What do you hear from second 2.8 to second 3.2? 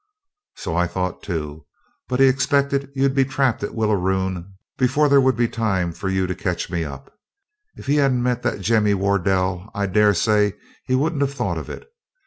you'd